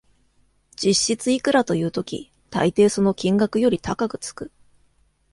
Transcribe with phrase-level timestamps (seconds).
[0.83, 4.49] 実質いくらという時、たいていその金額より高くつく